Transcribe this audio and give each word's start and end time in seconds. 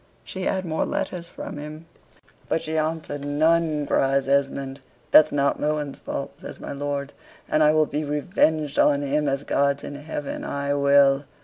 She 0.23 0.45
had 0.45 0.65
more 0.65 0.83
letters 0.83 1.29
from 1.29 1.57
him." 1.57 1.85
"But 2.49 2.63
she 2.63 2.75
answered 2.75 3.21
none," 3.23 3.85
cries 3.85 4.27
Esmond. 4.27 4.79
"That's 5.11 5.31
not 5.31 5.59
Mohun's 5.59 5.99
fault," 5.99 6.31
says 6.41 6.59
my 6.59 6.71
lord, 6.71 7.13
"and 7.47 7.61
I 7.61 7.71
will 7.71 7.85
be 7.85 8.03
revenged 8.03 8.79
on 8.79 9.03
him, 9.03 9.29
as 9.29 9.43
God's 9.43 9.83
in 9.83 9.93
heaven, 9.93 10.43
I 10.43 10.73
will." 10.73 11.25